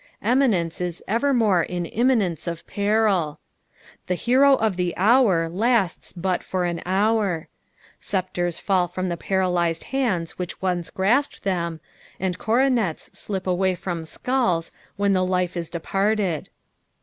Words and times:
Eminence 0.23 0.81
is 0.81 1.03
evermore 1.07 1.61
in 1.61 1.85
imminence 1.85 2.47
of 2.47 2.65
peril. 2.65 3.37
The 4.07 4.15
heru 4.15 4.53
of 4.53 4.75
tlie 4.75 4.93
hour 4.97 5.47
lasts 5.47 6.11
but 6.11 6.41
for 6.43 6.65
an 6.65 6.81
hour. 6.87 7.49
Sceptres 7.99 8.59
fall 8.59 8.87
fmm 8.89 9.09
the 9.09 9.17
parBiysed 9.17 9.83
hands 9.93 10.39
which 10.39 10.59
once 10.59 10.89
grasped 10.89 11.43
them, 11.43 11.81
and 12.19 12.39
coronets 12.39 13.11
slip 13.13 13.45
away 13.45 13.75
from 13.75 14.03
skulls 14.03 14.71
when 14.95 15.11
the 15.11 15.23
life 15.23 15.55
is 15.55 15.69
departed. 15.69 16.49